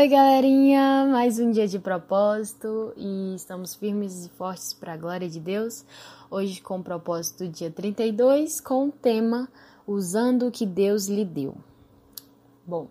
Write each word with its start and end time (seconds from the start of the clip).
Oi, 0.00 0.08
galerinha! 0.08 1.04
Mais 1.12 1.38
um 1.38 1.50
dia 1.50 1.68
de 1.68 1.78
propósito 1.78 2.90
e 2.96 3.34
estamos 3.34 3.74
firmes 3.74 4.24
e 4.24 4.30
fortes 4.30 4.72
para 4.72 4.94
a 4.94 4.96
glória 4.96 5.28
de 5.28 5.38
Deus. 5.38 5.84
Hoje, 6.30 6.62
com 6.62 6.78
o 6.78 6.82
propósito, 6.82 7.46
dia 7.46 7.70
32, 7.70 8.62
com 8.62 8.88
o 8.88 8.90
tema 8.90 9.46
Usando 9.86 10.46
o 10.46 10.50
que 10.50 10.64
Deus 10.64 11.06
lhe 11.06 11.22
deu. 11.22 11.54
Bom, 12.66 12.88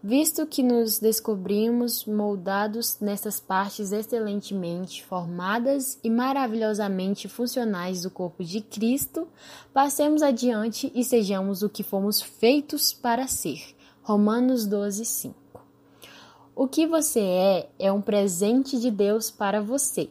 visto 0.00 0.46
que 0.46 0.62
nos 0.62 1.00
descobrimos 1.00 2.04
moldados 2.04 3.00
nessas 3.00 3.40
partes 3.40 3.90
excelentemente 3.90 5.04
formadas 5.04 5.98
e 6.04 6.08
maravilhosamente 6.08 7.28
funcionais 7.28 8.02
do 8.02 8.12
corpo 8.12 8.44
de 8.44 8.60
Cristo, 8.60 9.26
passemos 9.74 10.22
adiante 10.22 10.92
e 10.94 11.02
sejamos 11.02 11.64
o 11.64 11.68
que 11.68 11.82
fomos 11.82 12.22
feitos 12.22 12.92
para 12.92 13.26
ser. 13.26 13.74
Romanos 14.04 14.68
12, 14.68 15.04
5. 15.04 15.47
O 16.60 16.66
que 16.66 16.88
você 16.88 17.20
é 17.20 17.68
é 17.78 17.92
um 17.92 18.00
presente 18.00 18.80
de 18.80 18.90
Deus 18.90 19.30
para 19.30 19.62
você. 19.62 20.10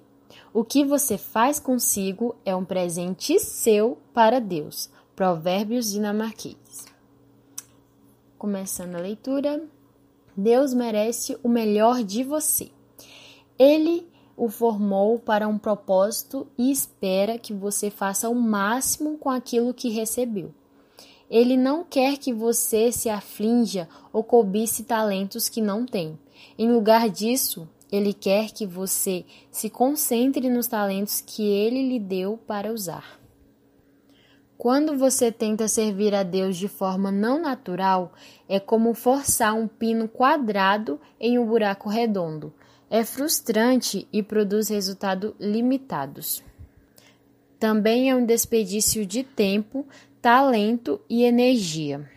O 0.54 0.64
que 0.64 0.86
você 0.86 1.18
faz 1.18 1.60
consigo 1.60 2.38
é 2.46 2.56
um 2.56 2.64
presente 2.64 3.38
seu 3.38 3.98
para 4.14 4.40
Deus. 4.40 4.90
Provérbios 5.14 5.92
dinamarquês. 5.92 6.86
Começando 8.38 8.96
a 8.96 9.00
leitura. 9.00 9.62
Deus 10.38 10.74
merece 10.74 11.38
o 11.44 11.50
melhor 11.50 12.02
de 12.02 12.24
você. 12.24 12.72
Ele 13.60 14.08
o 14.38 14.48
formou 14.48 15.20
para 15.20 15.50
um 15.50 15.58
propósito 15.58 16.48
e 16.58 16.72
espera 16.72 17.38
que 17.38 17.54
você 17.54 17.90
faça 17.90 18.30
o 18.30 18.36
máximo 18.36 19.18
com 19.18 19.30
aquilo 19.30 19.74
que 19.74 19.90
recebeu. 19.90 20.54
Ele 21.30 21.58
não 21.58 21.84
quer 21.84 22.18
que 22.18 22.32
você 22.32 22.90
se 22.90 23.10
aflinja 23.10 23.90
ou 24.14 24.24
cobice 24.24 24.86
talentos 24.86 25.50
que 25.50 25.60
não 25.60 25.86
tem. 25.86 26.18
Em 26.58 26.72
lugar 26.72 27.10
disso, 27.10 27.68
ele 27.92 28.14
quer 28.14 28.52
que 28.52 28.66
você 28.66 29.26
se 29.52 29.70
concentre 29.70 30.50
nos 30.50 30.68
talentos 30.68 31.22
que 31.22 31.44
ele 31.44 31.88
lhe 31.88 32.00
deu 32.00 32.38
para 32.38 32.72
usar. 32.72 33.20
Quando 34.58 34.98
você 34.98 35.32
tenta 35.32 35.68
servir 35.68 36.16
a 36.16 36.24
Deus 36.24 36.58
de 36.58 36.68
forma 36.68 37.12
não 37.12 37.40
natural, 37.40 38.12
é 38.50 38.60
como 38.60 38.94
forçar 38.96 39.54
um 39.54 39.68
pino 39.68 40.08
quadrado 40.08 41.00
em 41.20 41.38
um 41.38 41.46
buraco 41.46 41.88
redondo. 41.88 42.52
É 42.90 43.04
frustrante 43.04 44.08
e 44.12 44.24
produz 44.24 44.70
resultados 44.70 45.34
limitados. 45.40 46.44
Também 47.60 48.10
é 48.10 48.16
um 48.16 48.26
desperdício 48.26 49.06
de 49.06 49.24
tempo, 49.24 49.86
talento 50.22 51.00
e 51.08 51.24
energia. 51.24 52.10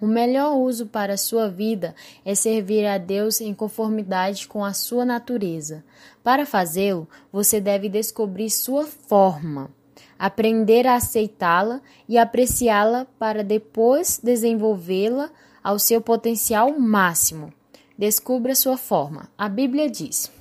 O 0.00 0.06
melhor 0.06 0.56
uso 0.56 0.86
para 0.86 1.12
a 1.12 1.18
sua 1.18 1.48
vida 1.50 1.94
é 2.24 2.34
servir 2.34 2.86
a 2.86 2.96
Deus 2.96 3.40
em 3.40 3.52
conformidade 3.52 4.48
com 4.48 4.64
a 4.64 4.72
sua 4.72 5.04
natureza. 5.04 5.84
Para 6.24 6.46
fazê-lo, 6.46 7.06
você 7.30 7.60
deve 7.60 7.88
descobrir 7.88 8.48
sua 8.48 8.86
forma, 8.86 9.70
aprender 10.18 10.86
a 10.86 10.94
aceitá-la 10.94 11.82
e 12.08 12.16
apreciá-la 12.16 13.06
para 13.18 13.44
depois 13.44 14.18
desenvolvê-la 14.22 15.30
ao 15.62 15.78
seu 15.78 16.00
potencial 16.00 16.78
máximo. 16.78 17.52
Descubra 17.98 18.54
sua 18.54 18.78
forma. 18.78 19.28
A 19.36 19.50
Bíblia 19.50 19.90
diz: 19.90 20.32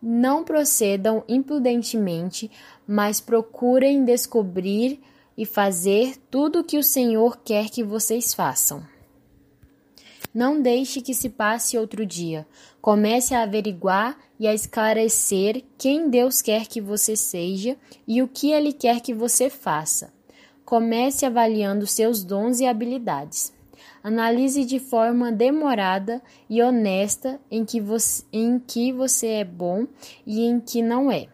Não 0.00 0.44
procedam 0.44 1.24
imprudentemente, 1.28 2.48
mas 2.86 3.20
procurem 3.20 4.04
descobrir 4.04 5.00
e 5.38 5.46
fazer 5.46 6.16
tudo 6.28 6.58
o 6.58 6.64
que 6.64 6.76
o 6.76 6.82
Senhor 6.82 7.38
quer 7.44 7.70
que 7.70 7.84
vocês 7.84 8.34
façam. 8.34 8.82
Não 10.34 10.60
deixe 10.60 11.00
que 11.00 11.14
se 11.14 11.30
passe 11.30 11.78
outro 11.78 12.04
dia. 12.04 12.44
Comece 12.80 13.36
a 13.36 13.44
averiguar 13.44 14.18
e 14.38 14.48
a 14.48 14.52
esclarecer 14.52 15.64
quem 15.78 16.10
Deus 16.10 16.42
quer 16.42 16.66
que 16.66 16.80
você 16.80 17.14
seja 17.14 17.76
e 18.06 18.20
o 18.20 18.26
que 18.26 18.50
Ele 18.50 18.72
quer 18.72 19.00
que 19.00 19.14
você 19.14 19.48
faça. 19.48 20.12
Comece 20.64 21.24
avaliando 21.24 21.86
seus 21.86 22.24
dons 22.24 22.58
e 22.58 22.66
habilidades. 22.66 23.52
Analise 24.02 24.64
de 24.64 24.80
forma 24.80 25.30
demorada 25.30 26.20
e 26.50 26.60
honesta 26.60 27.40
em 27.48 27.64
que 27.64 27.80
você, 27.80 28.24
em 28.32 28.58
que 28.58 28.92
você 28.92 29.26
é 29.28 29.44
bom 29.44 29.86
e 30.26 30.42
em 30.42 30.60
que 30.60 30.82
não 30.82 31.10
é. 31.10 31.28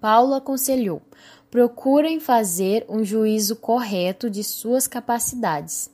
Paulo 0.00 0.34
aconselhou: 0.34 1.00
Procurem 1.54 2.18
fazer 2.18 2.84
um 2.88 3.04
juízo 3.04 3.54
correto 3.54 4.28
de 4.28 4.42
suas 4.42 4.88
capacidades. 4.88 5.88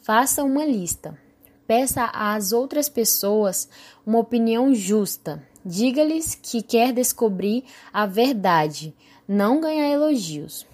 Faça 0.00 0.44
uma 0.44 0.64
lista. 0.64 1.18
Peça 1.66 2.04
às 2.14 2.52
outras 2.52 2.88
pessoas 2.88 3.68
uma 4.06 4.20
opinião 4.20 4.72
justa. 4.72 5.42
Diga-lhes 5.66 6.38
que 6.40 6.62
quer 6.62 6.92
descobrir 6.92 7.64
a 7.92 8.06
verdade, 8.06 8.94
não 9.26 9.60
ganhar 9.60 9.90
elogios. 9.90 10.64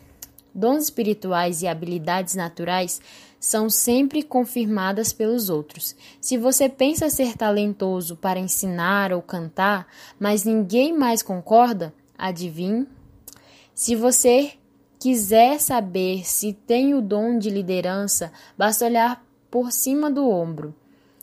Dons 0.54 0.84
espirituais 0.84 1.62
e 1.62 1.66
habilidades 1.66 2.34
naturais 2.34 3.00
são 3.40 3.70
sempre 3.70 4.22
confirmadas 4.22 5.10
pelos 5.10 5.48
outros. 5.48 5.96
Se 6.20 6.36
você 6.36 6.68
pensa 6.68 7.08
ser 7.08 7.34
talentoso 7.34 8.14
para 8.14 8.38
ensinar 8.38 9.10
ou 9.10 9.22
cantar, 9.22 9.86
mas 10.20 10.44
ninguém 10.44 10.92
mais 10.92 11.22
concorda, 11.22 11.94
adivinhe 12.18 12.86
se 13.78 13.94
você 13.94 14.54
quiser 14.98 15.60
saber 15.60 16.26
se 16.26 16.52
tem 16.52 16.94
o 16.94 17.00
dom 17.00 17.38
de 17.38 17.48
liderança, 17.48 18.32
basta 18.56 18.84
olhar 18.84 19.24
por 19.48 19.70
cima 19.70 20.10
do 20.10 20.28
ombro. 20.28 20.74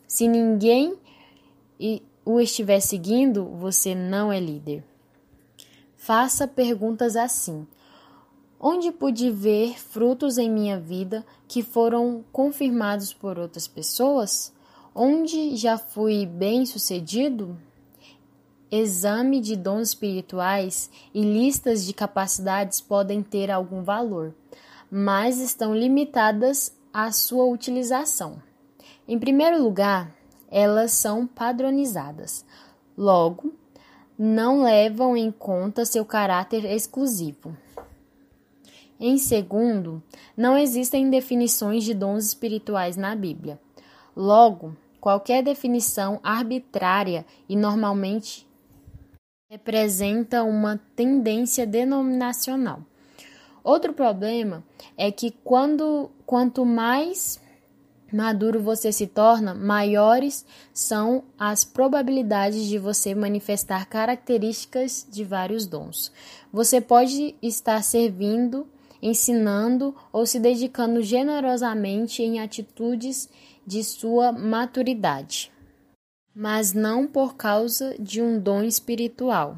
Se 0.07 0.25
ninguém 0.25 0.95
o 2.23 2.39
estiver 2.39 2.79
seguindo, 2.79 3.43
você 3.43 3.93
não 3.93 4.31
é 4.31 4.39
líder. 4.39 4.85
Faça 5.97 6.47
perguntas 6.47 7.17
assim: 7.17 7.67
Onde 8.57 8.89
pude 8.89 9.29
ver 9.29 9.77
frutos 9.77 10.37
em 10.37 10.49
minha 10.49 10.79
vida 10.79 11.25
que 11.49 11.61
foram 11.61 12.23
confirmados 12.31 13.13
por 13.13 13.37
outras 13.37 13.67
pessoas? 13.67 14.53
Onde 14.95 15.57
já 15.57 15.77
fui 15.77 16.25
bem 16.25 16.65
sucedido? 16.65 17.57
Exame 18.77 19.39
de 19.39 19.55
dons 19.55 19.87
espirituais 19.89 20.91
e 21.13 21.21
listas 21.21 21.85
de 21.85 21.93
capacidades 21.93 22.81
podem 22.81 23.23
ter 23.23 23.49
algum 23.49 23.81
valor, 23.81 24.35
mas 24.91 25.39
estão 25.39 25.73
limitadas 25.73 26.75
à 26.93 27.09
sua 27.09 27.45
utilização. 27.45 28.35
Em 29.07 29.17
primeiro 29.17 29.63
lugar, 29.63 30.13
elas 30.51 30.91
são 30.91 31.25
padronizadas. 31.25 32.45
Logo, 32.97 33.53
não 34.19 34.63
levam 34.63 35.15
em 35.15 35.31
conta 35.31 35.85
seu 35.85 36.03
caráter 36.03 36.65
exclusivo. 36.65 37.55
Em 38.99 39.17
segundo, 39.17 40.03
não 40.35 40.57
existem 40.57 41.09
definições 41.09 41.85
de 41.85 41.93
dons 41.93 42.25
espirituais 42.25 42.97
na 42.97 43.15
Bíblia. 43.15 43.57
Logo, 44.13 44.75
qualquer 44.99 45.41
definição 45.41 46.19
arbitrária 46.21 47.25
e 47.47 47.55
normalmente 47.55 48.44
representa 49.47 50.43
uma 50.43 50.81
tendência 50.95 51.67
denominacional. 51.67 52.81
Outro 53.63 53.93
problema 53.93 54.63
é 54.97 55.11
que 55.11 55.29
quando 55.43 56.09
quanto 56.25 56.65
mais 56.65 57.39
maduro 58.11 58.59
você 58.59 58.91
se 58.91 59.05
torna, 59.05 59.53
maiores 59.53 60.43
são 60.73 61.25
as 61.37 61.63
probabilidades 61.63 62.65
de 62.65 62.79
você 62.79 63.13
manifestar 63.13 63.85
características 63.85 65.05
de 65.11 65.23
vários 65.23 65.67
dons. 65.67 66.11
Você 66.51 66.81
pode 66.81 67.35
estar 67.39 67.83
servindo, 67.83 68.67
ensinando 68.99 69.95
ou 70.11 70.25
se 70.25 70.39
dedicando 70.39 71.03
generosamente 71.03 72.23
em 72.23 72.39
atitudes 72.39 73.29
de 73.65 73.83
sua 73.83 74.31
maturidade 74.31 75.53
mas 76.35 76.73
não 76.73 77.07
por 77.07 77.35
causa 77.35 77.95
de 77.97 78.21
um 78.21 78.37
dom 78.37 78.61
espiritual. 78.63 79.57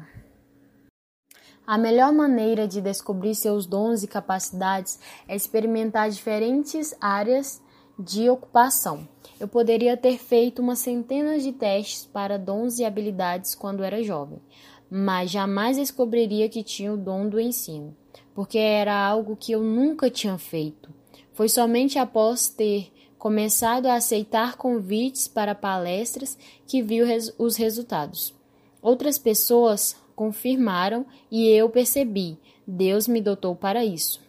A 1.66 1.76
melhor 1.76 2.12
maneira 2.12 2.66
de 2.68 2.80
descobrir 2.80 3.34
seus 3.34 3.66
dons 3.66 4.02
e 4.02 4.06
capacidades 4.06 4.98
é 5.26 5.34
experimentar 5.34 6.08
diferentes 6.08 6.94
áreas 7.00 7.60
de 7.98 8.30
ocupação. 8.30 9.06
Eu 9.40 9.48
poderia 9.48 9.96
ter 9.96 10.18
feito 10.18 10.62
uma 10.62 10.76
centena 10.76 11.38
de 11.38 11.52
testes 11.52 12.06
para 12.06 12.38
dons 12.38 12.78
e 12.78 12.84
habilidades 12.84 13.54
quando 13.54 13.82
era 13.82 14.02
jovem, 14.02 14.40
mas 14.88 15.30
jamais 15.30 15.76
descobriria 15.76 16.48
que 16.48 16.62
tinha 16.62 16.92
o 16.92 16.96
dom 16.96 17.28
do 17.28 17.40
ensino, 17.40 17.94
porque 18.34 18.56
era 18.56 18.96
algo 18.96 19.36
que 19.36 19.52
eu 19.52 19.62
nunca 19.62 20.08
tinha 20.08 20.38
feito. 20.38 20.88
Foi 21.34 21.48
somente 21.48 21.98
após 21.98 22.48
ter 22.48 22.90
começado 23.18 23.86
a 23.86 23.94
aceitar 23.94 24.56
convites 24.56 25.26
para 25.26 25.54
palestras 25.54 26.38
que 26.66 26.82
viu 26.82 27.04
res 27.04 27.34
os 27.38 27.56
resultados. 27.56 28.34
Outras 28.80 29.18
pessoas 29.18 29.96
confirmaram 30.14 31.04
e 31.30 31.48
eu 31.48 31.68
percebi, 31.68 32.38
Deus 32.66 33.08
me 33.08 33.20
dotou 33.20 33.54
para 33.54 33.84
isso. 33.84 34.20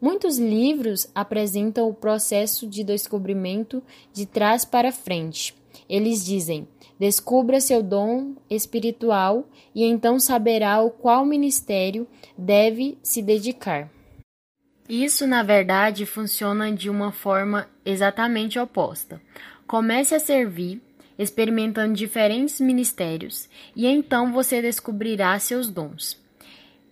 Muitos 0.00 0.38
livros 0.38 1.08
apresentam 1.14 1.88
o 1.88 1.94
processo 1.94 2.66
de 2.66 2.84
descobrimento 2.84 3.82
de 4.12 4.26
trás 4.26 4.64
para 4.64 4.92
frente. 4.92 5.54
Eles 5.88 6.24
dizem: 6.24 6.68
Descubra 6.98 7.60
seu 7.60 7.82
dom 7.82 8.34
espiritual 8.50 9.46
e 9.74 9.84
então 9.84 10.18
saberá 10.18 10.82
o 10.82 10.90
qual 10.90 11.24
ministério 11.24 12.06
deve 12.36 12.98
se 13.02 13.22
dedicar. 13.22 13.93
Isso, 14.88 15.26
na 15.26 15.42
verdade, 15.42 16.04
funciona 16.04 16.70
de 16.70 16.90
uma 16.90 17.10
forma 17.10 17.68
exatamente 17.84 18.58
oposta. 18.58 19.20
Comece 19.66 20.14
a 20.14 20.20
servir, 20.20 20.82
experimentando 21.18 21.94
diferentes 21.94 22.60
ministérios, 22.60 23.48
e 23.74 23.86
então 23.86 24.32
você 24.32 24.60
descobrirá 24.60 25.38
seus 25.38 25.68
dons. 25.68 26.22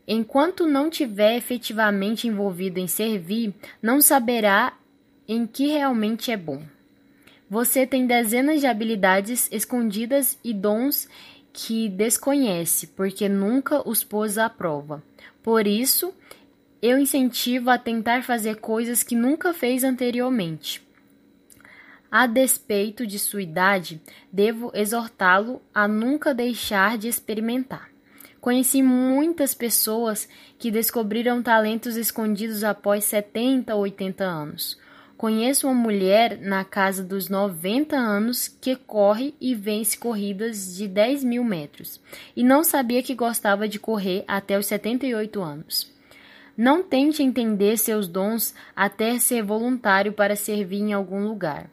Enquanto 0.08 0.66
não 0.66 0.88
tiver 0.88 1.36
efetivamente 1.36 2.26
envolvido 2.26 2.80
em 2.80 2.88
servir, 2.88 3.54
não 3.80 4.00
saberá 4.00 4.72
em 5.28 5.46
que 5.46 5.66
realmente 5.66 6.30
é 6.30 6.36
bom. 6.36 6.62
Você 7.48 7.86
tem 7.86 8.06
dezenas 8.06 8.60
de 8.60 8.66
habilidades 8.66 9.48
escondidas 9.52 10.38
e 10.42 10.54
dons 10.54 11.06
que 11.52 11.88
desconhece, 11.90 12.86
porque 12.88 13.28
nunca 13.28 13.86
os 13.86 14.02
pôs 14.02 14.38
à 14.38 14.48
prova. 14.48 15.02
Por 15.42 15.66
isso, 15.66 16.14
eu 16.82 16.98
incentivo 16.98 17.70
a 17.70 17.78
tentar 17.78 18.24
fazer 18.24 18.56
coisas 18.56 19.04
que 19.04 19.14
nunca 19.14 19.54
fez 19.54 19.84
anteriormente. 19.84 20.82
A 22.10 22.26
despeito 22.26 23.06
de 23.06 23.18
sua 23.18 23.40
idade, 23.40 24.02
devo 24.30 24.72
exortá-lo 24.74 25.62
a 25.72 25.86
nunca 25.86 26.34
deixar 26.34 26.98
de 26.98 27.06
experimentar. 27.06 27.88
Conheci 28.40 28.82
muitas 28.82 29.54
pessoas 29.54 30.28
que 30.58 30.70
descobriram 30.70 31.40
talentos 31.40 31.96
escondidos 31.96 32.64
após 32.64 33.04
70 33.04 33.72
ou 33.74 33.82
80 33.82 34.24
anos. 34.24 34.76
Conheço 35.16 35.68
uma 35.68 35.74
mulher 35.74 36.40
na 36.40 36.64
casa 36.64 37.04
dos 37.04 37.28
90 37.28 37.94
anos 37.96 38.48
que 38.48 38.74
corre 38.74 39.36
e 39.40 39.54
vence 39.54 39.96
corridas 39.96 40.74
de 40.74 40.88
10 40.88 41.22
mil 41.22 41.44
metros 41.44 42.00
e 42.34 42.42
não 42.42 42.64
sabia 42.64 43.04
que 43.04 43.14
gostava 43.14 43.68
de 43.68 43.78
correr 43.78 44.24
até 44.26 44.58
os 44.58 44.66
78 44.66 45.40
anos. 45.40 45.92
Não 46.56 46.82
tente 46.82 47.22
entender 47.22 47.78
seus 47.78 48.06
dons 48.06 48.54
até 48.76 49.18
ser 49.18 49.42
voluntário 49.42 50.12
para 50.12 50.36
servir 50.36 50.80
em 50.80 50.92
algum 50.92 51.26
lugar. 51.26 51.70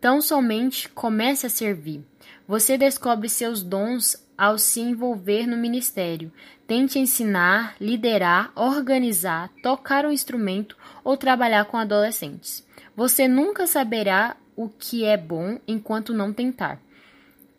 Tão 0.00 0.20
somente 0.20 0.88
comece 0.88 1.46
a 1.46 1.50
servir. 1.50 2.02
Você 2.48 2.78
descobre 2.78 3.28
seus 3.28 3.62
dons 3.62 4.16
ao 4.36 4.56
se 4.56 4.80
envolver 4.80 5.46
no 5.46 5.56
ministério. 5.56 6.32
Tente 6.66 6.98
ensinar, 6.98 7.76
liderar, 7.78 8.50
organizar, 8.56 9.50
tocar 9.62 10.06
um 10.06 10.10
instrumento 10.10 10.76
ou 11.04 11.16
trabalhar 11.16 11.66
com 11.66 11.76
adolescentes. 11.76 12.66
Você 12.96 13.28
nunca 13.28 13.66
saberá 13.66 14.36
o 14.56 14.68
que 14.68 15.04
é 15.04 15.16
bom 15.16 15.58
enquanto 15.68 16.14
não 16.14 16.32
tentar. 16.32 16.80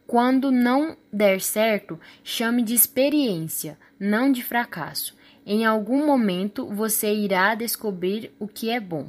Quando 0.07 0.51
não 0.51 0.97
der 1.13 1.39
certo, 1.39 1.99
chame 2.23 2.63
de 2.63 2.73
experiência, 2.73 3.77
não 3.99 4.31
de 4.31 4.43
fracasso. 4.43 5.15
Em 5.45 5.65
algum 5.65 6.05
momento 6.05 6.67
você 6.67 7.13
irá 7.13 7.55
descobrir 7.55 8.31
o 8.39 8.47
que 8.47 8.69
é 8.69 8.79
bom. 8.79 9.07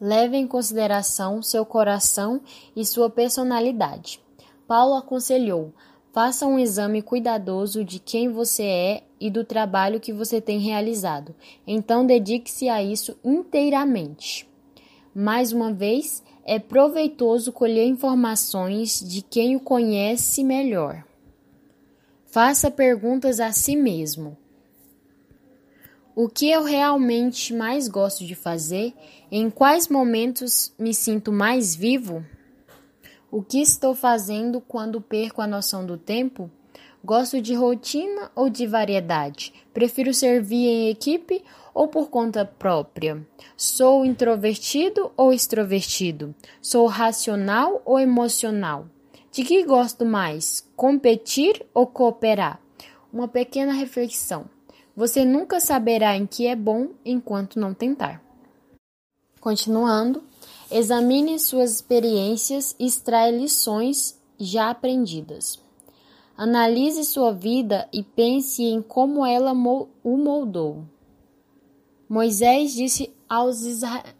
Leve 0.00 0.36
em 0.36 0.46
consideração 0.46 1.40
seu 1.40 1.64
coração 1.64 2.40
e 2.74 2.84
sua 2.84 3.08
personalidade. 3.08 4.20
Paulo 4.66 4.94
aconselhou: 4.94 5.72
faça 6.12 6.46
um 6.46 6.58
exame 6.58 7.00
cuidadoso 7.00 7.84
de 7.84 7.98
quem 8.00 8.28
você 8.28 8.64
é 8.64 9.02
e 9.20 9.30
do 9.30 9.44
trabalho 9.44 10.00
que 10.00 10.12
você 10.12 10.40
tem 10.40 10.58
realizado. 10.58 11.34
Então 11.66 12.04
dedique-se 12.04 12.68
a 12.68 12.82
isso 12.82 13.16
inteiramente. 13.24 14.48
Mais 15.14 15.52
uma 15.52 15.72
vez, 15.72 16.24
é 16.44 16.58
proveitoso 16.58 17.52
colher 17.52 17.86
informações 17.86 18.98
de 19.00 19.22
quem 19.22 19.54
o 19.54 19.60
conhece 19.60 20.42
melhor. 20.42 21.04
Faça 22.34 22.68
perguntas 22.68 23.38
a 23.38 23.52
si 23.52 23.76
mesmo. 23.76 24.36
O 26.16 26.28
que 26.28 26.50
eu 26.50 26.64
realmente 26.64 27.54
mais 27.54 27.86
gosto 27.86 28.26
de 28.26 28.34
fazer? 28.34 28.92
Em 29.30 29.48
quais 29.48 29.86
momentos 29.86 30.74
me 30.76 30.92
sinto 30.92 31.30
mais 31.30 31.76
vivo? 31.76 32.26
O 33.30 33.40
que 33.40 33.62
estou 33.62 33.94
fazendo 33.94 34.60
quando 34.60 35.00
perco 35.00 35.40
a 35.40 35.46
noção 35.46 35.86
do 35.86 35.96
tempo? 35.96 36.50
Gosto 37.04 37.40
de 37.40 37.54
rotina 37.54 38.32
ou 38.34 38.50
de 38.50 38.66
variedade? 38.66 39.54
Prefiro 39.72 40.12
servir 40.12 40.66
em 40.66 40.88
equipe 40.88 41.40
ou 41.72 41.86
por 41.86 42.10
conta 42.10 42.44
própria? 42.44 43.24
Sou 43.56 44.04
introvertido 44.04 45.12
ou 45.16 45.32
extrovertido? 45.32 46.34
Sou 46.60 46.88
racional 46.88 47.80
ou 47.84 48.00
emocional? 48.00 48.88
De 49.34 49.42
que 49.42 49.64
gosto 49.64 50.04
mais? 50.04 50.64
Competir 50.76 51.66
ou 51.74 51.88
cooperar? 51.88 52.60
Uma 53.12 53.26
pequena 53.26 53.72
reflexão. 53.72 54.44
Você 54.94 55.24
nunca 55.24 55.58
saberá 55.58 56.16
em 56.16 56.24
que 56.24 56.46
é 56.46 56.54
bom 56.54 56.90
enquanto 57.04 57.58
não 57.58 57.74
tentar. 57.74 58.22
Continuando, 59.40 60.22
examine 60.70 61.36
suas 61.40 61.72
experiências 61.72 62.76
e 62.78 62.86
extraia 62.86 63.36
lições 63.36 64.16
já 64.38 64.70
aprendidas. 64.70 65.58
Analise 66.36 67.02
sua 67.02 67.32
vida 67.32 67.88
e 67.92 68.04
pense 68.04 68.62
em 68.62 68.80
como 68.80 69.26
ela 69.26 69.50
o 69.50 70.16
moldou. 70.16 70.84
Moisés 72.08 72.72
disse 72.72 73.12
aos 73.28 73.62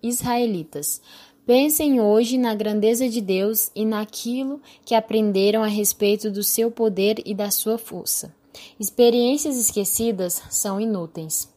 israelitas: 0.02 1.00
Pensem 1.46 2.00
hoje 2.00 2.38
na 2.38 2.54
grandeza 2.54 3.06
de 3.06 3.20
Deus 3.20 3.70
e 3.74 3.84
naquilo 3.84 4.62
que 4.82 4.94
aprenderam 4.94 5.62
a 5.62 5.66
respeito 5.66 6.30
do 6.30 6.42
seu 6.42 6.70
poder 6.70 7.20
e 7.26 7.34
da 7.34 7.50
sua 7.50 7.76
força. 7.76 8.34
Experiências 8.80 9.58
esquecidas 9.58 10.42
são 10.48 10.80
inúteis. 10.80 11.52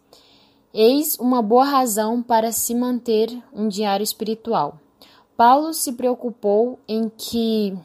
Eis 0.73 1.17
uma 1.17 1.41
boa 1.41 1.63
razão 1.63 2.21
para 2.21 2.51
se 2.51 2.75
manter 2.75 3.31
um 3.53 3.69
diário 3.69 4.03
espiritual. 4.03 4.77
Paulo 5.37 5.73
se 5.73 5.93
preocupou 5.93 6.79
em 6.85 7.09
que 7.09 7.77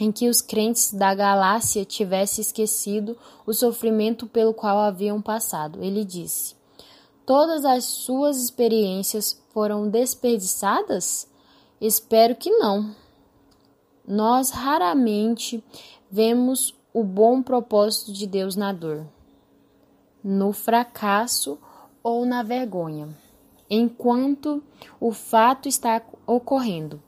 em 0.00 0.10
que 0.10 0.28
os 0.28 0.40
crentes 0.40 0.92
da 0.92 1.14
Galácia 1.14 1.84
tivessem 1.84 2.42
esquecido 2.42 3.16
o 3.46 3.52
sofrimento 3.52 4.26
pelo 4.26 4.52
qual 4.52 4.78
haviam 4.78 5.22
passado. 5.22 5.78
Ele 5.82 6.04
disse: 6.04 6.56
Todas 7.24 7.64
as 7.64 7.84
suas 7.84 8.36
experiências 8.36 9.40
foram 9.50 9.88
desperdiçadas? 9.88 11.28
Espero 11.80 12.34
que 12.34 12.50
não. 12.50 12.94
Nós 14.06 14.50
raramente 14.50 15.62
vemos 16.10 16.74
o 16.92 17.04
bom 17.04 17.42
propósito 17.42 18.12
de 18.12 18.26
Deus 18.26 18.56
na 18.56 18.72
dor, 18.72 19.06
no 20.22 20.52
fracasso 20.52 21.58
ou 22.02 22.26
na 22.26 22.42
vergonha, 22.42 23.08
enquanto 23.70 24.62
o 25.00 25.12
fato 25.12 25.68
está 25.68 26.02
ocorrendo. 26.26 27.00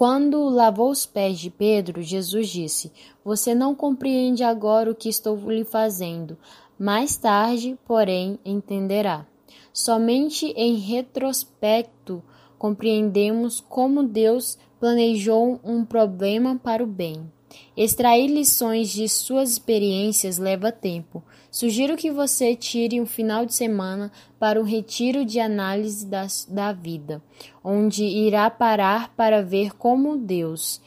Quando 0.00 0.48
lavou 0.48 0.90
os 0.90 1.04
pés 1.04 1.38
de 1.38 1.50
Pedro, 1.50 2.00
Jesus 2.00 2.48
disse: 2.48 2.90
Você 3.22 3.54
não 3.54 3.74
compreende 3.74 4.42
agora 4.42 4.90
o 4.90 4.94
que 4.94 5.10
estou 5.10 5.36
lhe 5.50 5.62
fazendo. 5.62 6.38
Mais 6.78 7.18
tarde, 7.18 7.78
porém, 7.84 8.38
entenderá. 8.42 9.26
Somente 9.74 10.54
em 10.56 10.76
retrospecto 10.76 12.22
compreendemos 12.58 13.60
como 13.60 14.02
Deus 14.02 14.56
planejou 14.80 15.60
um 15.62 15.84
problema 15.84 16.58
para 16.58 16.82
o 16.82 16.86
bem. 16.86 17.30
Extrair 17.76 18.28
lições 18.28 18.90
de 18.90 19.08
suas 19.08 19.52
experiências 19.52 20.38
leva 20.38 20.70
tempo. 20.70 21.22
Sugiro 21.50 21.96
que 21.96 22.10
você 22.10 22.54
tire 22.54 23.00
um 23.00 23.06
final 23.06 23.44
de 23.46 23.54
semana 23.54 24.12
para 24.38 24.60
um 24.60 24.64
retiro 24.64 25.24
de 25.24 25.40
análise 25.40 26.06
da, 26.06 26.26
da 26.48 26.72
vida, 26.72 27.22
onde 27.64 28.04
irá 28.04 28.48
parar 28.50 29.14
para 29.16 29.42
ver 29.42 29.74
como 29.74 30.16
Deus 30.16 30.80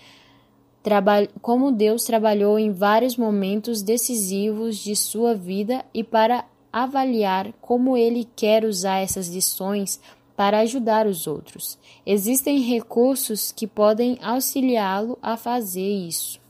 como 1.42 1.72
Deus 1.72 2.04
trabalhou 2.04 2.60
em 2.60 2.70
vários 2.70 3.16
momentos 3.16 3.82
decisivos 3.82 4.78
de 4.78 4.98
sua 4.98 5.34
vida 5.34 5.86
e 5.94 6.04
para 6.04 6.46
avaliar 6.74 7.54
como 7.62 7.96
ele 7.96 8.28
quer 8.36 8.66
usar 8.66 8.98
essas 8.98 9.30
lições 9.30 10.02
para 10.36 10.60
ajudar 10.60 11.08
os 11.08 11.26
outros. 11.26 11.78
Existem 12.06 12.60
recursos 12.60 13.52
que 13.52 13.68
podem 13.68 14.18
auxiliá-lo 14.22 15.18
a 15.22 15.38
fazer 15.38 15.88
isso. 15.88 16.43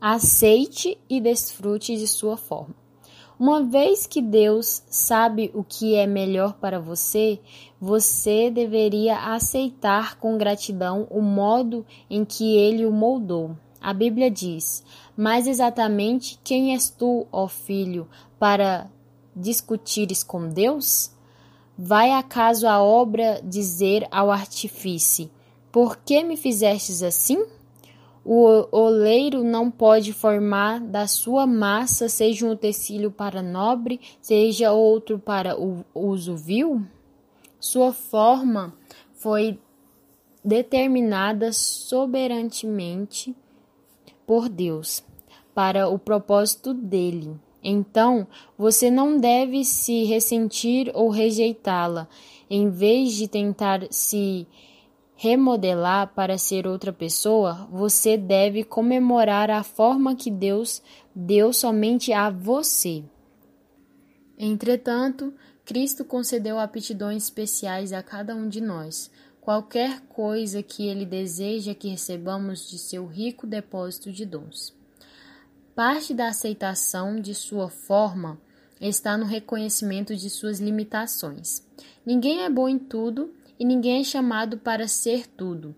Aceite 0.00 0.96
e 1.10 1.20
desfrute 1.20 1.96
de 1.96 2.06
sua 2.06 2.36
forma. 2.36 2.74
Uma 3.36 3.64
vez 3.64 4.06
que 4.06 4.22
Deus 4.22 4.82
sabe 4.88 5.50
o 5.52 5.64
que 5.64 5.96
é 5.96 6.06
melhor 6.06 6.54
para 6.54 6.78
você, 6.78 7.40
você 7.80 8.48
deveria 8.48 9.34
aceitar 9.34 10.16
com 10.18 10.38
gratidão 10.38 11.06
o 11.10 11.20
modo 11.20 11.84
em 12.08 12.24
que 12.24 12.56
ele 12.56 12.86
o 12.86 12.92
moldou. 12.92 13.56
A 13.80 13.92
Bíblia 13.92 14.30
diz: 14.30 14.84
Mas 15.16 15.48
exatamente 15.48 16.38
quem 16.44 16.74
és 16.74 16.90
tu, 16.90 17.26
ó 17.32 17.48
filho, 17.48 18.08
para 18.38 18.88
discutires 19.34 20.22
com 20.22 20.48
Deus? 20.48 21.10
Vai 21.76 22.12
acaso 22.12 22.68
a 22.68 22.80
obra 22.80 23.40
dizer 23.42 24.06
ao 24.12 24.30
artífice: 24.30 25.28
Por 25.72 25.96
que 25.96 26.22
me 26.22 26.36
fizestes 26.36 27.02
assim? 27.02 27.44
O 28.30 28.68
oleiro 28.70 29.42
não 29.42 29.70
pode 29.70 30.12
formar 30.12 30.80
da 30.80 31.06
sua 31.06 31.46
massa, 31.46 32.10
seja 32.10 32.44
um 32.44 32.50
utensílio 32.50 33.10
para 33.10 33.40
nobre, 33.40 34.02
seja 34.20 34.70
outro 34.70 35.18
para 35.18 35.58
o 35.58 35.82
uso 35.94 36.36
vil? 36.36 36.82
Sua 37.58 37.90
forma 37.90 38.74
foi 39.14 39.58
determinada 40.44 41.54
soberanamente 41.54 43.34
por 44.26 44.50
Deus 44.50 45.02
para 45.54 45.88
o 45.88 45.98
propósito 45.98 46.74
dele. 46.74 47.34
Então, 47.64 48.26
você 48.58 48.90
não 48.90 49.16
deve 49.16 49.64
se 49.64 50.04
ressentir 50.04 50.90
ou 50.92 51.08
rejeitá-la, 51.08 52.06
em 52.50 52.68
vez 52.68 53.14
de 53.14 53.26
tentar 53.26 53.86
se 53.90 54.46
remodelar 55.20 56.14
para 56.14 56.38
ser 56.38 56.64
outra 56.64 56.92
pessoa, 56.92 57.68
você 57.72 58.16
deve 58.16 58.62
comemorar 58.62 59.50
a 59.50 59.64
forma 59.64 60.14
que 60.14 60.30
Deus 60.30 60.80
deu 61.12 61.52
somente 61.52 62.12
a 62.12 62.30
você. 62.30 63.02
Entretanto, 64.38 65.34
Cristo 65.64 66.04
concedeu 66.04 66.56
aptidões 66.56 67.24
especiais 67.24 67.92
a 67.92 68.00
cada 68.00 68.32
um 68.36 68.48
de 68.48 68.60
nós. 68.60 69.10
Qualquer 69.40 70.02
coisa 70.02 70.62
que 70.62 70.86
ele 70.86 71.04
deseja 71.04 71.74
que 71.74 71.88
recebamos 71.88 72.70
de 72.70 72.78
seu 72.78 73.04
rico 73.04 73.44
depósito 73.44 74.12
de 74.12 74.24
dons. 74.24 74.72
Parte 75.74 76.14
da 76.14 76.28
aceitação 76.28 77.20
de 77.20 77.34
sua 77.34 77.68
forma 77.68 78.40
está 78.80 79.18
no 79.18 79.26
reconhecimento 79.26 80.14
de 80.14 80.30
suas 80.30 80.60
limitações. 80.60 81.66
Ninguém 82.06 82.44
é 82.44 82.48
bom 82.48 82.68
em 82.68 82.78
tudo 82.78 83.34
e 83.58 83.64
ninguém 83.64 84.00
é 84.00 84.04
chamado 84.04 84.58
para 84.58 84.86
ser 84.86 85.26
tudo. 85.26 85.74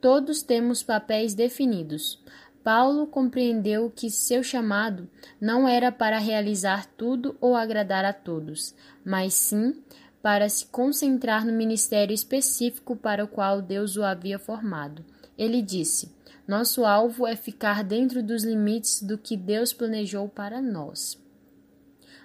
Todos 0.00 0.42
temos 0.42 0.82
papéis 0.82 1.34
definidos. 1.34 2.22
Paulo 2.62 3.06
compreendeu 3.06 3.90
que 3.94 4.10
seu 4.10 4.42
chamado 4.42 5.08
não 5.40 5.66
era 5.66 5.90
para 5.90 6.18
realizar 6.18 6.86
tudo 6.96 7.36
ou 7.40 7.54
agradar 7.56 8.04
a 8.04 8.12
todos, 8.12 8.74
mas 9.04 9.34
sim 9.34 9.74
para 10.22 10.48
se 10.48 10.66
concentrar 10.66 11.46
no 11.46 11.52
ministério 11.52 12.14
específico 12.14 12.94
para 12.94 13.24
o 13.24 13.28
qual 13.28 13.62
Deus 13.62 13.96
o 13.96 14.04
havia 14.04 14.38
formado. 14.38 15.04
Ele 15.38 15.62
disse: 15.62 16.14
Nosso 16.46 16.84
alvo 16.84 17.26
é 17.26 17.34
ficar 17.34 17.82
dentro 17.82 18.22
dos 18.22 18.44
limites 18.44 19.02
do 19.02 19.16
que 19.16 19.36
Deus 19.36 19.72
planejou 19.72 20.28
para 20.28 20.60
nós. 20.60 21.18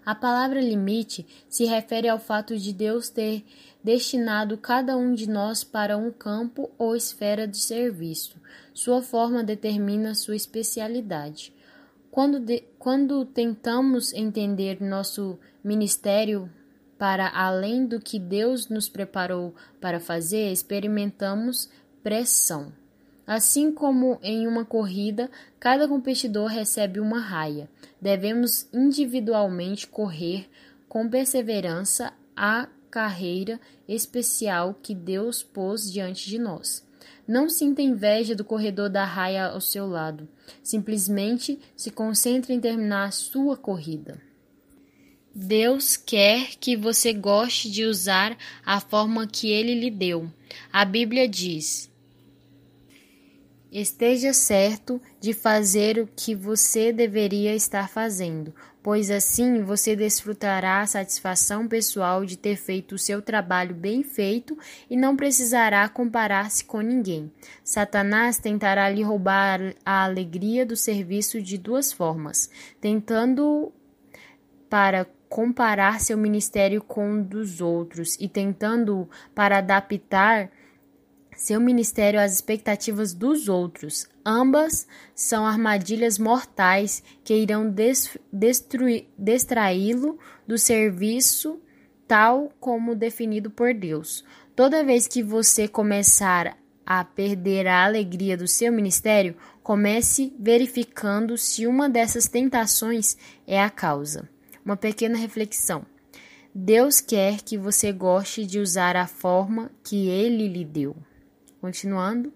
A 0.05 0.13
palavra 0.13 0.61
limite 0.61 1.25
se 1.49 1.65
refere 1.65 2.07
ao 2.07 2.19
fato 2.19 2.55
de 2.57 2.71
Deus 2.71 3.09
ter 3.09 3.43
destinado 3.83 4.57
cada 4.57 4.95
um 4.95 5.13
de 5.13 5.27
nós 5.27 5.63
para 5.63 5.97
um 5.97 6.11
campo 6.11 6.69
ou 6.77 6.95
esfera 6.95 7.47
de 7.47 7.57
serviço. 7.57 8.39
Sua 8.73 9.01
forma 9.01 9.43
determina 9.43 10.13
sua 10.13 10.35
especialidade. 10.35 11.51
Quando, 12.11 12.39
de, 12.39 12.63
quando 12.77 13.25
tentamos 13.25 14.13
entender 14.13 14.81
nosso 14.81 15.39
ministério 15.63 16.49
para 16.97 17.27
além 17.29 17.85
do 17.85 17.99
que 17.99 18.19
Deus 18.19 18.69
nos 18.69 18.87
preparou 18.87 19.53
para 19.81 19.99
fazer, 19.99 20.51
experimentamos 20.51 21.69
pressão. 22.03 22.71
Assim 23.27 23.71
como 23.71 24.19
em 24.21 24.47
uma 24.47 24.63
corrida, 24.63 25.31
cada 25.59 25.87
competidor 25.87 26.47
recebe 26.47 26.99
uma 26.99 27.19
raia. 27.19 27.69
Devemos 27.99 28.67
individualmente 28.71 29.87
correr 29.87 30.47
com 30.87 31.09
perseverança 31.09 32.13
a 32.35 32.67
carreira 32.91 33.59
especial 33.87 34.75
que 34.81 34.93
Deus 34.93 35.41
pôs 35.41 35.91
diante 35.91 36.29
de 36.29 36.37
nós. 36.37 36.85
Não 37.27 37.49
sinta 37.49 37.81
inveja 37.81 38.35
do 38.35 38.45
corredor 38.45 38.89
da 38.89 39.03
raia 39.03 39.47
ao 39.47 39.59
seu 39.59 39.87
lado. 39.87 40.29
Simplesmente 40.61 41.59
se 41.75 41.89
concentre 41.89 42.53
em 42.53 42.59
terminar 42.59 43.05
a 43.05 43.11
sua 43.11 43.57
corrida. 43.57 44.21
Deus 45.33 45.97
quer 45.97 46.55
que 46.59 46.77
você 46.77 47.11
goste 47.11 47.69
de 47.69 47.83
usar 47.83 48.37
a 48.65 48.79
forma 48.79 49.27
que 49.27 49.49
ele 49.49 49.73
lhe 49.73 49.89
deu. 49.89 50.31
A 50.71 50.85
Bíblia 50.85 51.27
diz: 51.27 51.91
Esteja 53.77 54.31
certo 54.31 55.01
de 55.19 55.33
fazer 55.33 55.99
o 55.99 56.07
que 56.07 56.33
você 56.33 56.93
deveria 56.93 57.53
estar 57.53 57.89
fazendo, 57.89 58.55
pois 58.81 59.11
assim 59.11 59.63
você 59.63 59.97
desfrutará 59.97 60.79
a 60.79 60.87
satisfação 60.87 61.67
pessoal 61.67 62.23
de 62.23 62.37
ter 62.37 62.55
feito 62.55 62.95
o 62.95 62.97
seu 62.97 63.21
trabalho 63.21 63.75
bem 63.75 64.01
feito 64.01 64.57
e 64.89 64.95
não 64.95 65.17
precisará 65.17 65.89
comparar-se 65.89 66.63
com 66.63 66.79
ninguém. 66.79 67.29
Satanás 67.65 68.37
tentará 68.37 68.87
lhe 68.87 69.03
roubar 69.03 69.75
a 69.85 70.05
alegria 70.05 70.65
do 70.65 70.77
serviço 70.77 71.41
de 71.41 71.57
duas 71.57 71.91
formas, 71.91 72.49
tentando 72.79 73.73
para 74.69 75.05
comparar 75.27 75.99
seu 75.99 76.17
ministério 76.17 76.81
com 76.81 77.19
o 77.19 77.21
dos 77.21 77.59
outros 77.59 78.15
e 78.21 78.29
tentando 78.29 79.09
para 79.35 79.57
adaptar 79.57 80.49
seu 81.35 81.59
ministério 81.59 82.19
às 82.19 82.33
expectativas 82.33 83.13
dos 83.13 83.49
outros. 83.49 84.07
Ambas 84.25 84.87
são 85.13 85.45
armadilhas 85.45 86.17
mortais 86.17 87.03
que 87.23 87.35
irão 87.35 87.73
distraí-lo 89.17 90.17
do 90.47 90.57
serviço 90.57 91.59
tal 92.07 92.51
como 92.59 92.95
definido 92.95 93.49
por 93.49 93.73
Deus. 93.73 94.23
Toda 94.55 94.83
vez 94.83 95.07
que 95.07 95.21
você 95.21 95.67
começar 95.67 96.57
a 96.85 97.03
perder 97.03 97.67
a 97.67 97.83
alegria 97.83 98.37
do 98.37 98.47
seu 98.47 98.71
ministério, 98.71 99.35
comece 99.63 100.33
verificando 100.39 101.37
se 101.37 101.65
uma 101.65 101.89
dessas 101.89 102.27
tentações 102.27 103.17
é 103.47 103.61
a 103.61 103.69
causa. 103.69 104.29
Uma 104.63 104.77
pequena 104.77 105.17
reflexão. 105.17 105.85
Deus 106.53 107.01
quer 107.01 107.41
que 107.41 107.57
você 107.57 107.91
goste 107.91 108.45
de 108.45 108.59
usar 108.59 108.95
a 108.95 109.07
forma 109.07 109.71
que 109.83 110.07
ele 110.07 110.47
lhe 110.47 110.63
deu. 110.63 110.95
Continuando. 111.65 112.31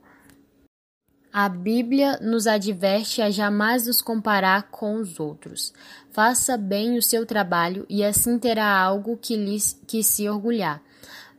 A 1.31 1.48
Bíblia 1.48 2.17
nos 2.19 2.48
adverte 2.48 3.21
a 3.21 3.29
jamais 3.29 3.86
nos 3.86 4.01
comparar 4.01 4.71
com 4.71 4.95
os 4.95 5.19
outros. 5.19 5.71
Faça 6.09 6.57
bem 6.57 6.98
o 6.98 7.03
seu 7.03 7.27
trabalho 7.27 7.86
e 7.88 8.03
assim 8.03 8.39
terá 8.39 8.75
algo 8.75 9.15
que, 9.15 9.36
lhe, 9.36 9.59
que 9.86 10.01
se 10.01 10.27
orgulhar. 10.27 10.81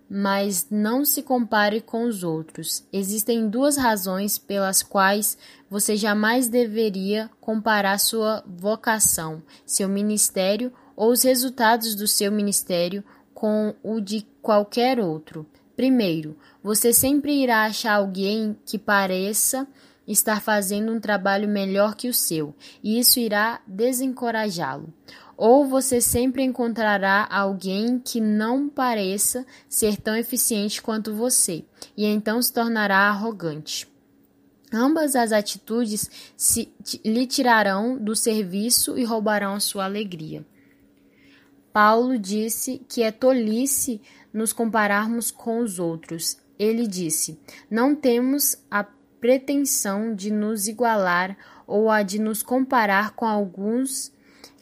Mas 0.09 0.69
não 0.71 1.05
se 1.05 1.21
compare 1.21 1.81
com 1.81 2.05
os 2.05 2.23
outros. 2.23 2.87
Existem 2.93 3.49
duas 3.49 3.77
razões 3.77 4.39
pelas 4.39 4.85
quais 4.85 5.37
você 5.69 5.97
jamais 5.97 6.49
deveria 6.49 7.29
comparar 7.41 7.99
sua 7.99 8.45
vocação, 8.47 9.43
seu 9.67 9.89
ministério 9.89 10.73
ou 10.95 11.11
os 11.11 11.25
resultados 11.25 11.97
do 11.97 12.07
seu 12.07 12.31
ministério 12.31 13.03
com 13.35 13.75
o 13.83 14.01
de 14.01 14.25
qualquer 14.41 15.01
outro. 15.01 15.45
Primeiro, 15.77 16.37
você 16.63 16.93
sempre 16.93 17.33
irá 17.43 17.65
achar 17.65 17.95
alguém 17.95 18.57
que 18.67 18.79
pareça 18.79 19.67
estar 20.07 20.41
fazendo 20.41 20.93
um 20.93 21.01
trabalho 21.01 21.49
melhor 21.49 21.95
que 21.95 22.09
o 22.09 22.15
seu, 22.15 22.55
e 22.83 22.99
isso 22.99 23.21
irá 23.21 23.61
desencorajá-lo. 23.67 24.93
Ou 25.37 25.65
você 25.65 26.01
sempre 26.01 26.43
encontrará 26.43 27.27
alguém 27.31 27.99
que 27.99 28.21
não 28.21 28.69
pareça 28.69 29.47
ser 29.69 29.97
tão 29.97 30.15
eficiente 30.17 30.83
quanto 30.83 31.15
você, 31.15 31.65
e 31.97 32.05
então 32.05 32.43
se 32.43 32.53
tornará 32.53 33.09
arrogante. 33.09 33.89
Ambas 34.73 35.17
as 35.17 35.33
atitudes 35.33 36.11
se, 36.37 36.73
lhe 37.05 37.27
tirarão 37.27 37.97
do 37.97 38.15
serviço 38.15 38.99
e 38.99 39.05
roubarão 39.05 39.55
a 39.55 39.61
sua 39.61 39.85
alegria. 39.85 40.45
Paulo 41.73 42.19
disse 42.19 42.83
que 42.89 43.03
é 43.03 43.11
tolice 43.13 44.01
nos 44.33 44.53
compararmos 44.53 45.31
com 45.31 45.61
os 45.61 45.79
outros. 45.79 46.39
Ele 46.59 46.87
disse: 46.87 47.39
Não 47.71 47.95
temos 47.95 48.57
a 48.71 48.85
pretensão 49.21 50.15
de 50.15 50.31
nos 50.31 50.67
igualar 50.67 51.37
ou 51.67 51.91
a 51.91 52.03
de 52.03 52.19
nos 52.19 52.43
comparar 52.43 53.13
com 53.13 53.27
alguns 53.27 54.13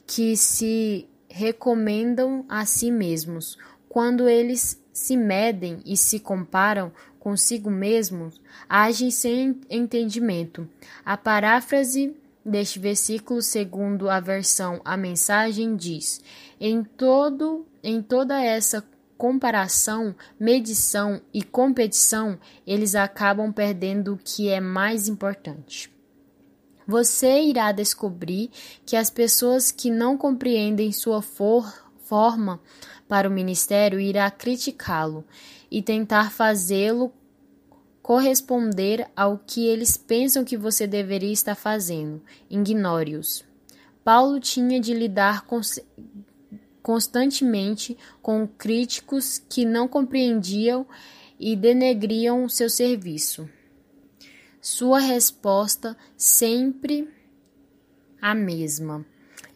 que 0.07 0.37
se 0.37 1.09
recomendam 1.29 2.45
a 2.49 2.65
si 2.65 2.91
mesmos. 2.91 3.59
Quando 3.89 4.29
eles 4.29 4.83
se 4.93 5.17
medem 5.17 5.81
e 5.87 5.97
se 5.97 6.19
comparam 6.19 6.93
consigo 7.19 7.71
mesmos, 7.71 8.41
agem 8.69 9.11
sem 9.11 9.61
entendimento. 9.69 10.69
A 11.05 11.17
paráfrase 11.17 12.17
deste 12.45 12.79
versículo, 12.79 13.43
segundo 13.43 14.09
a 14.09 14.19
versão 14.21 14.81
A 14.85 14.97
Mensagem, 14.97 15.77
diz: 15.77 16.23
Em 16.61 16.83
todo 16.83 17.67
em 17.83 18.03
toda 18.03 18.43
essa 18.43 18.85
comparação, 19.19 20.15
medição 20.39 21.21
e 21.35 21.43
competição, 21.43 22.39
eles 22.65 22.95
acabam 22.95 23.53
perdendo 23.53 24.15
o 24.15 24.17
que 24.17 24.49
é 24.49 24.61
mais 24.61 25.09
importante. 25.09 25.93
Você 26.87 27.43
irá 27.43 27.73
descobrir 27.73 28.51
que 28.87 28.97
as 28.97 29.11
pessoas 29.11 29.71
que 29.71 29.91
não 29.91 30.17
compreendem 30.17 30.93
sua 30.93 31.21
for 31.21 31.71
forma 31.99 32.59
para 33.07 33.29
o 33.29 33.33
ministério 33.33 34.01
irá 34.01 34.31
criticá-lo 34.31 35.25
e 35.71 35.83
tentar 35.83 36.31
fazê-lo 36.31 37.13
corresponder 38.01 39.07
ao 39.15 39.37
que 39.37 39.67
eles 39.67 39.99
pensam 39.99 40.45
que 40.45 40.57
você 40.57 40.87
deveria 40.87 41.33
estar 41.33 41.55
fazendo. 41.55 42.23
Ignore-os. 42.49 43.45
Paulo 44.03 44.41
tinha 44.41 44.81
de 44.81 44.95
lidar 44.95 45.45
constantemente 46.83 47.97
com 48.23 48.47
críticos 48.47 49.43
que 49.49 49.65
não 49.65 49.87
compreendiam 49.87 50.87
e 51.39 51.55
denegriam 51.55 52.49
seu 52.49 52.69
serviço. 52.69 53.49
Sua 54.61 54.99
resposta 54.99 55.97
sempre 56.17 57.09
a 58.21 58.35
mesma. 58.35 59.07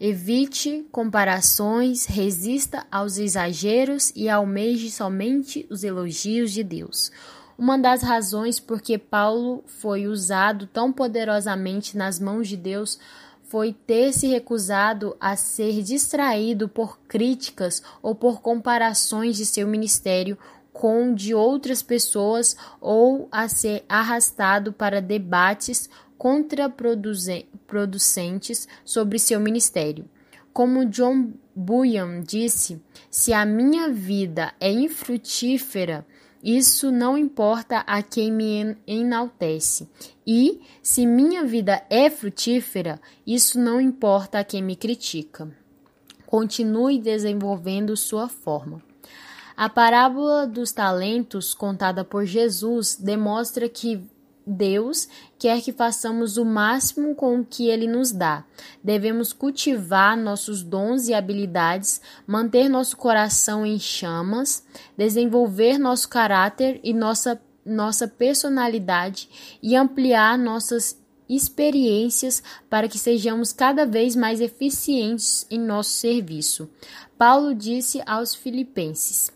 Evite 0.00 0.85
comparações, 0.91 2.07
resista 2.07 2.87
aos 2.91 3.19
exageros 3.19 4.12
e 4.17 4.29
almeje 4.29 4.91
somente 4.91 5.67
os 5.71 5.85
elogios 5.85 6.52
de 6.52 6.64
Deus. 6.64 7.12
Uma 7.57 7.79
das 7.79 8.02
razões 8.02 8.59
por 8.59 8.81
que 8.81 8.99
Paulo 8.99 9.62
foi 9.67 10.07
usado 10.07 10.67
tão 10.67 10.93
poderosamente 10.93 11.97
nas 11.97 12.19
mãos 12.19 12.49
de 12.49 12.57
Deus 12.57 12.99
foi 13.53 13.73
ter 13.75 14.15
se 14.15 14.27
recusado 14.29 15.15
a 15.21 15.37
ser 15.37 15.83
distraído 15.83 16.71
por 16.71 16.99
críticas 17.01 17.83
ou 18.01 18.15
por 18.15 18.41
comparações 18.41 19.37
de 19.37 19.45
seu 19.45 19.69
ministério 19.69 20.39
com 20.73 21.15
de 21.15 21.35
outras 21.35 21.83
pessoas 21.83 22.57
ou 22.81 23.29
a 23.31 23.47
ser 23.49 23.85
arrastado 23.87 24.73
para 24.73 25.03
debates 25.03 25.91
contraproducentes 26.17 28.67
sobre 28.87 29.19
seu 29.19 29.39
ministério. 29.39 30.07
Como 30.51 30.87
John 30.87 31.35
Bunyan 31.55 32.23
disse, 32.23 32.81
se 33.11 33.35
a 33.35 33.45
minha 33.45 33.91
vida 33.91 34.55
é 34.59 34.73
infrutífera, 34.73 36.07
isso 36.43 36.91
não 36.91 37.17
importa 37.17 37.79
a 37.87 38.03
quem 38.03 38.33
me 38.33 38.77
enaltece. 38.87 39.89
E, 40.27 40.61
se 40.83 41.07
minha 41.07 41.45
vida 41.45 41.85
é 41.89 42.11
frutífera, 42.11 43.01
isso 43.25 43.61
não 43.61 43.81
importa 43.81 44.41
a 44.41 44.45
quem 44.45 44.61
me 44.61 44.75
critica. 44.75 45.49
Continue 46.27 46.99
desenvolvendo 46.99 47.97
sua 47.97 48.29
forma. 48.29 48.83
A 49.57 49.69
parábola 49.69 50.47
dos 50.47 50.73
talentos, 50.73 51.55
contada 51.55 52.05
por 52.05 52.25
Jesus, 52.25 52.97
demonstra 52.97 53.69
que 53.69 54.03
Deus 54.47 55.09
quer 55.39 55.63
que 55.63 55.73
façamos 55.73 56.37
o 56.37 56.45
máximo 56.45 57.15
com 57.15 57.41
o 57.41 57.45
que 57.45 57.69
Ele 57.69 57.87
nos 57.87 58.13
dá. 58.13 58.45
Devemos 58.83 59.33
cultivar 59.33 60.17
nossos 60.17 60.63
dons 60.63 61.09
e 61.09 61.15
habilidades, 61.15 62.01
manter 62.27 62.69
nosso 62.69 62.97
coração 62.97 63.65
em 63.65 63.79
chamas, 63.79 64.65
desenvolver 64.97 65.79
nosso 65.79 66.09
caráter 66.09 66.81
e 66.83 66.93
nossa, 66.93 67.41
nossa 67.65 68.09
personalidade 68.09 69.59
e 69.63 69.77
ampliar 69.77 70.37
nossas 70.37 71.01
experiências 71.29 72.43
para 72.69 72.89
que 72.89 72.99
sejamos 72.99 73.53
cada 73.53 73.87
vez 73.87 74.15
mais 74.15 74.41
eficientes 74.41 75.47
em 75.51 75.59
nosso 75.59 75.91
serviço. 75.91 76.69
Paulo 77.17 77.55
disse 77.55 78.03
aos 78.05 78.35
Filipenses. 78.35 79.33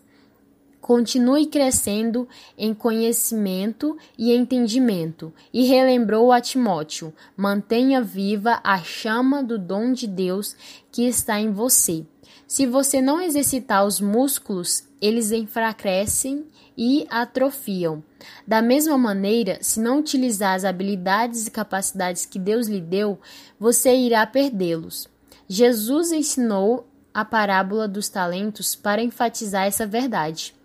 Continue 0.87 1.47
crescendo 1.47 2.29
em 2.57 2.73
conhecimento 2.73 3.97
e 4.17 4.33
entendimento, 4.33 5.33
e 5.51 5.65
relembrou 5.65 6.31
a 6.31 6.39
Timóteo: 6.39 7.13
mantenha 7.35 8.01
viva 8.01 8.61
a 8.63 8.77
chama 8.77 9.43
do 9.43 9.59
dom 9.59 9.91
de 9.91 10.07
Deus 10.07 10.55
que 10.89 11.05
está 11.05 11.41
em 11.41 11.51
você. 11.51 12.05
Se 12.47 12.65
você 12.65 13.01
não 13.01 13.19
exercitar 13.19 13.85
os 13.85 13.99
músculos, 13.99 14.87
eles 15.01 15.33
enfraquecem 15.33 16.45
e 16.77 17.05
atrofiam. 17.09 18.01
Da 18.47 18.61
mesma 18.61 18.97
maneira, 18.97 19.57
se 19.59 19.81
não 19.81 19.99
utilizar 19.99 20.55
as 20.55 20.63
habilidades 20.63 21.47
e 21.47 21.51
capacidades 21.51 22.25
que 22.25 22.39
Deus 22.39 22.69
lhe 22.69 22.79
deu, 22.79 23.19
você 23.59 23.93
irá 23.93 24.25
perdê-los. 24.25 25.09
Jesus 25.49 26.13
ensinou 26.13 26.87
a 27.13 27.25
parábola 27.25 27.89
dos 27.89 28.07
talentos 28.07 28.73
para 28.73 29.03
enfatizar 29.03 29.65
essa 29.65 29.85
verdade 29.85 30.55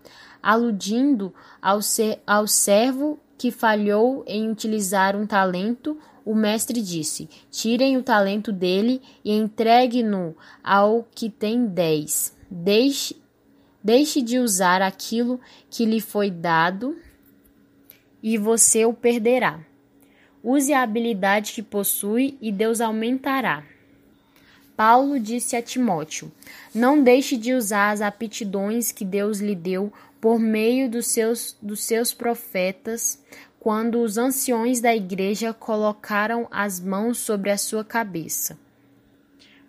aludindo 0.43 1.33
ao, 1.61 1.81
ser, 1.81 2.21
ao 2.27 2.45
servo 2.45 3.17
que 3.37 3.49
falhou 3.49 4.25
em 4.27 4.51
utilizar 4.51 5.15
um 5.15 5.25
talento, 5.25 5.97
o 6.25 6.35
mestre 6.35 6.81
disse: 6.81 7.29
Tirem 7.49 7.95
o 7.95 8.03
talento 8.03 8.51
dele 8.51 9.01
e 9.23 9.31
entregue-no 9.31 10.35
ao 10.61 11.07
que 11.15 11.29
tem 11.29 11.65
dez. 11.65 12.35
Deixe, 12.51 13.15
deixe 13.81 14.21
de 14.21 14.37
usar 14.37 14.81
aquilo 14.81 15.39
que 15.69 15.85
lhe 15.85 16.01
foi 16.01 16.29
dado 16.29 16.97
e 18.21 18.37
você 18.37 18.85
o 18.85 18.93
perderá. 18.93 19.59
Use 20.43 20.73
a 20.73 20.83
habilidade 20.83 21.53
que 21.53 21.61
possui 21.61 22.37
e 22.41 22.51
Deus 22.51 22.81
aumentará. 22.81 23.63
Paulo 24.75 25.19
disse 25.19 25.55
a 25.55 25.61
Timóteo: 25.61 26.31
Não 26.73 27.03
deixe 27.03 27.37
de 27.37 27.53
usar 27.53 27.91
as 27.91 28.01
aptidões 28.01 28.91
que 28.91 29.05
Deus 29.05 29.39
lhe 29.39 29.55
deu 29.55 29.91
por 30.23 30.39
meio 30.39 30.89
dos 30.89 31.07
seus, 31.07 31.57
dos 31.61 31.83
seus 31.83 32.13
profetas, 32.13 33.21
quando 33.59 33.99
os 33.99 34.17
anciões 34.17 34.79
da 34.79 34.95
igreja 34.95 35.53
colocaram 35.53 36.47
as 36.49 36.79
mãos 36.79 37.17
sobre 37.17 37.49
a 37.49 37.57
sua 37.57 37.83
cabeça. 37.83 38.57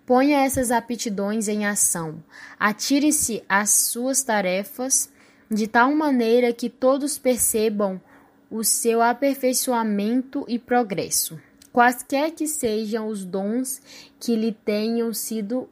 Ponha 0.06 0.44
essas 0.44 0.70
aptidões 0.70 1.48
em 1.48 1.66
ação. 1.66 2.22
Atire-se 2.56 3.42
às 3.48 3.70
suas 3.70 4.22
tarefas 4.22 5.10
de 5.50 5.66
tal 5.66 5.92
maneira 5.92 6.52
que 6.52 6.70
todos 6.70 7.18
percebam 7.18 8.00
o 8.48 8.62
seu 8.62 9.02
aperfeiçoamento 9.02 10.44
e 10.46 10.56
progresso. 10.56 11.36
Quaisquer 11.72 12.30
que 12.30 12.46
sejam 12.46 13.08
os 13.08 13.24
dons 13.24 13.82
que 14.20 14.36
lhe 14.36 14.52
tenham 14.52 15.12
sido 15.12 15.68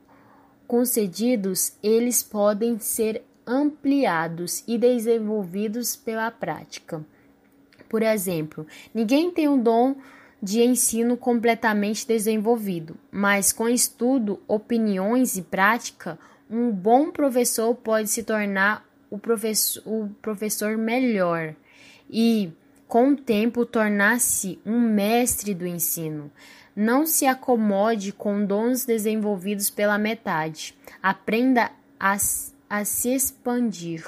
concedidos, 0.67 1.75
eles 1.81 2.25
podem 2.25 2.81
ser 2.81 3.25
ampliados 3.47 4.63
e 4.67 4.79
desenvolvidos 4.79 5.97
pela 5.97 6.31
prática. 6.31 7.05
Por 7.89 8.03
exemplo, 8.03 8.67
ninguém 8.95 9.31
tem 9.31 9.49
um 9.49 9.63
dom 9.63 9.97
de 10.43 10.63
ensino 10.63 11.17
completamente 11.17 12.07
desenvolvido, 12.07 12.97
mas 13.11 13.53
com 13.53 13.69
estudo, 13.69 14.41
opiniões 14.49 15.37
e 15.37 15.43
prática, 15.43 16.19
um 16.51 16.71
bom 16.71 17.11
professor 17.11 17.75
pode 17.75 18.09
se 18.09 18.25
tornar 18.25 18.85
o 19.09 19.19
professor, 19.19 19.83
o 19.87 20.09
professor 20.21 20.77
melhor 20.77 21.55
e, 22.11 22.51
com 22.89 23.11
o 23.11 23.17
tempo, 23.17 23.65
tornar-se 23.65 24.59
um 24.67 24.81
mestre 24.81 25.55
do 25.55 25.67
ensino. 25.67 26.31
Não 26.75 27.07
se 27.07 27.27
acomode 27.27 28.13
com 28.13 28.45
dons 28.45 28.85
desenvolvidos 28.85 29.71
pela 29.71 29.99
metade. 29.99 30.75
Aprenda 31.03 31.71
a 32.01 32.17
a 32.73 32.87
se 32.87 33.11
expandir 33.11 34.03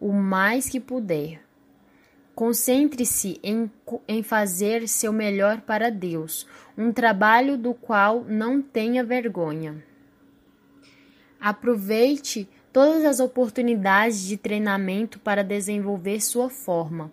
o 0.00 0.12
mais 0.12 0.68
que 0.68 0.78
puder. 0.78 1.40
Concentre-se 2.32 3.40
em, 3.42 3.68
em 4.06 4.22
fazer 4.22 4.86
seu 4.86 5.12
melhor 5.12 5.62
para 5.62 5.90
Deus, 5.90 6.46
um 6.78 6.92
trabalho 6.92 7.58
do 7.58 7.74
qual 7.74 8.22
não 8.22 8.62
tenha 8.62 9.02
vergonha. 9.02 9.82
Aproveite 11.40 12.48
todas 12.72 13.04
as 13.04 13.18
oportunidades 13.18 14.22
de 14.22 14.36
treinamento 14.36 15.18
para 15.18 15.42
desenvolver 15.42 16.20
sua 16.20 16.48
forma 16.48 17.10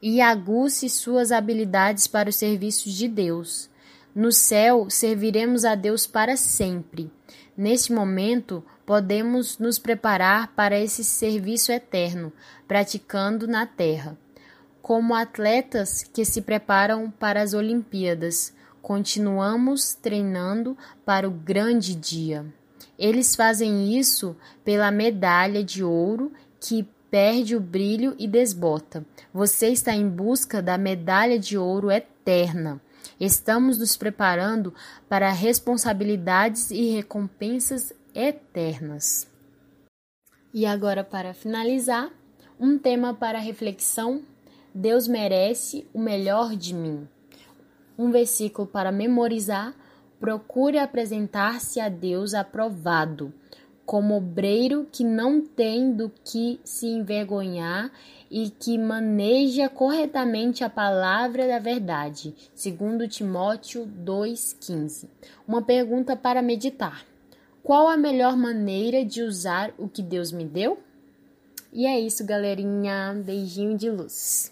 e 0.00 0.22
aguce 0.22 0.88
suas 0.88 1.30
habilidades 1.30 2.06
para 2.06 2.30
o 2.30 2.32
serviço 2.32 2.88
de 2.88 3.06
Deus. 3.06 3.68
No 4.14 4.32
céu, 4.32 4.88
serviremos 4.88 5.66
a 5.66 5.74
Deus 5.74 6.06
para 6.06 6.38
sempre. 6.38 7.10
Neste 7.54 7.92
momento, 7.92 8.64
podemos 8.84 9.58
nos 9.58 9.78
preparar 9.78 10.48
para 10.54 10.78
esse 10.78 11.04
serviço 11.04 11.72
eterno, 11.72 12.32
praticando 12.66 13.46
na 13.46 13.66
terra. 13.66 14.16
Como 14.80 15.14
atletas 15.14 16.02
que 16.02 16.24
se 16.24 16.42
preparam 16.42 17.10
para 17.10 17.40
as 17.40 17.54
Olimpíadas, 17.54 18.52
continuamos 18.80 19.94
treinando 19.94 20.76
para 21.04 21.28
o 21.28 21.30
grande 21.30 21.94
dia. 21.94 22.44
Eles 22.98 23.36
fazem 23.36 23.96
isso 23.96 24.36
pela 24.64 24.90
medalha 24.90 25.62
de 25.62 25.84
ouro 25.84 26.32
que 26.60 26.86
perde 27.10 27.54
o 27.54 27.60
brilho 27.60 28.14
e 28.18 28.26
desbota. 28.26 29.04
Você 29.32 29.68
está 29.68 29.94
em 29.94 30.08
busca 30.08 30.60
da 30.60 30.76
medalha 30.76 31.38
de 31.38 31.56
ouro 31.56 31.90
eterna. 31.90 32.80
Estamos 33.20 33.78
nos 33.78 33.96
preparando 33.96 34.74
para 35.08 35.30
responsabilidades 35.30 36.70
e 36.70 36.90
recompensas 36.90 37.92
eternas. 38.14 39.26
E 40.54 40.66
agora, 40.66 41.02
para 41.02 41.32
finalizar, 41.32 42.10
um 42.60 42.78
tema 42.78 43.14
para 43.14 43.38
reflexão: 43.38 44.22
Deus 44.74 45.08
merece 45.08 45.86
o 45.92 45.98
melhor 45.98 46.54
de 46.54 46.74
mim. 46.74 47.08
Um 47.98 48.10
versículo 48.10 48.66
para 48.66 48.92
memorizar: 48.92 49.74
procure 50.20 50.78
apresentar-se 50.78 51.80
a 51.80 51.88
Deus 51.88 52.34
aprovado, 52.34 53.32
como 53.84 54.16
obreiro 54.16 54.86
que 54.92 55.04
não 55.04 55.40
tem 55.40 55.92
do 55.92 56.10
que 56.24 56.60
se 56.64 56.86
envergonhar 56.86 57.90
e 58.30 58.48
que 58.48 58.78
maneja 58.78 59.68
corretamente 59.68 60.62
a 60.64 60.70
palavra 60.70 61.46
da 61.46 61.58
verdade, 61.58 62.34
segundo 62.54 63.08
Timóteo 63.08 63.86
2:15. 63.86 65.08
Uma 65.46 65.62
pergunta 65.62 66.14
para 66.14 66.40
meditar. 66.40 67.11
Qual 67.62 67.88
a 67.88 67.96
melhor 67.96 68.36
maneira 68.36 69.04
de 69.04 69.22
usar 69.22 69.72
o 69.78 69.88
que 69.88 70.02
Deus 70.02 70.32
me 70.32 70.44
deu? 70.44 70.80
E 71.72 71.86
é 71.86 71.98
isso, 71.98 72.26
galerinha. 72.26 73.14
Beijinho 73.24 73.78
de 73.78 73.88
luz. 73.88 74.50